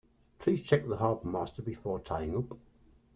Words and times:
Please 0.39 0.63
check 0.63 0.81
with 0.81 0.89
the 0.89 0.97
harbourmaster 0.97 1.61
before 1.63 1.99
tying 1.99 2.35
up 2.35 2.57